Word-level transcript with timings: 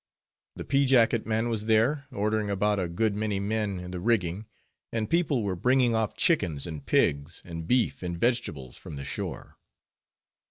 The 0.55 0.65
pea 0.65 0.85
jacket 0.85 1.27
man 1.27 1.47
was 1.47 1.65
there, 1.65 2.07
ordering 2.11 2.49
about 2.49 2.79
a 2.79 2.87
good 2.87 3.15
many 3.15 3.39
men 3.39 3.79
in 3.79 3.91
the 3.91 3.99
rigging, 3.99 4.47
and 4.91 5.07
people 5.07 5.43
were 5.43 5.55
bringing 5.55 5.93
off 5.93 6.15
chickens, 6.17 6.65
and 6.65 6.83
pigs, 6.83 7.43
and 7.45 7.67
beef, 7.67 8.01
and 8.01 8.17
vegetables 8.17 8.77
from 8.77 8.95
the 8.95 9.05
shore. 9.05 9.59